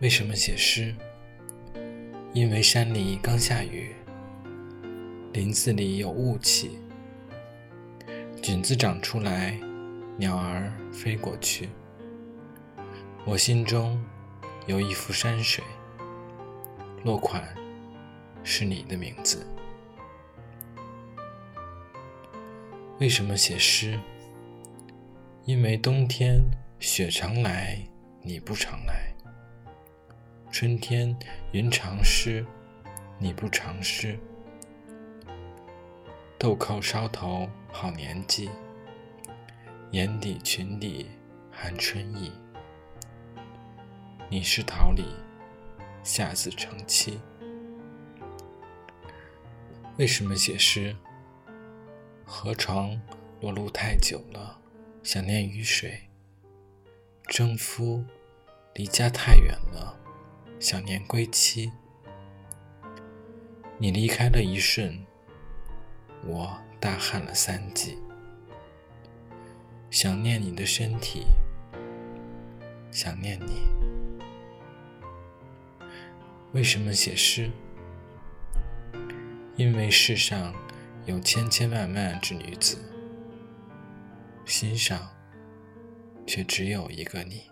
[0.00, 0.94] 为什么写诗？
[2.34, 3.94] 因为山里刚下雨，
[5.32, 6.78] 林子里有雾气，
[8.42, 9.58] 菌子长出来，
[10.18, 11.70] 鸟儿飞过去。
[13.28, 14.00] 我心中
[14.66, 15.64] 有一幅山水，
[17.02, 17.42] 落款
[18.44, 19.44] 是你的名字。
[23.00, 23.98] 为什么写诗？
[25.44, 26.40] 因为冬天
[26.78, 27.76] 雪常来，
[28.22, 29.12] 你不常来。
[30.52, 31.14] 春天
[31.50, 32.46] 云常湿，
[33.18, 34.16] 你不常湿。
[36.38, 38.48] 豆蔻梢头好年纪，
[39.90, 41.10] 眼底裙底
[41.50, 42.30] 含春意。
[44.28, 45.04] 你是桃李，
[46.02, 47.16] 下自成蹊。
[49.98, 50.96] 为什么写诗？
[52.24, 53.00] 河床
[53.40, 54.58] 裸露太久了，
[55.04, 56.10] 想念雨水。
[57.28, 58.04] 征夫
[58.74, 59.96] 离家太远了。
[60.58, 61.70] 想念归期，
[63.78, 65.06] 你离开了一瞬，
[66.24, 67.96] 我大旱了三季。
[69.88, 71.26] 想念你的身体，
[72.90, 73.62] 想念你。
[76.56, 77.50] 为什么写诗？
[79.56, 80.54] 因为世上
[81.04, 82.78] 有千千万万之女子，
[84.46, 85.06] 心上
[86.26, 87.42] 却只有一个你。